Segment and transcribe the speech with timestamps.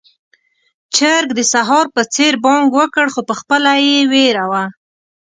[0.95, 4.63] چرګ د سهار په څېر بانګ وکړ، خو پخپله يې وېره وه.